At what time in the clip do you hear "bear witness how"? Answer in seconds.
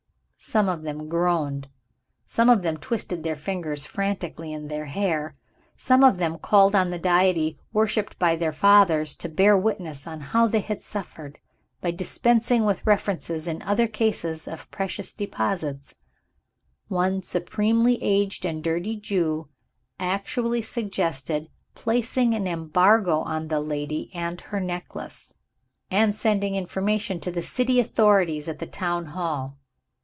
9.29-10.47